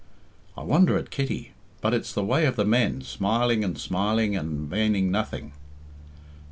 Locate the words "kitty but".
1.11-1.93